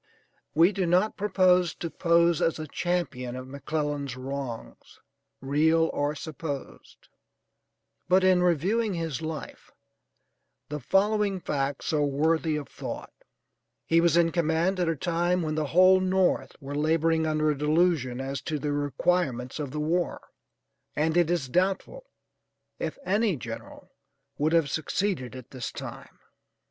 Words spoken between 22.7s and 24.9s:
if any general would have